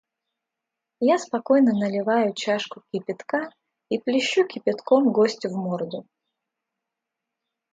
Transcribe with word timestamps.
Я 1.13 1.17
спокойно 1.25 1.71
наливаю 1.73 2.33
чашку 2.33 2.81
кипятка 2.91 3.51
и 3.89 3.99
плещу 3.99 4.47
кипятком 4.47 5.11
гостю 5.11 5.49
в 5.49 5.55
морду. 5.57 6.07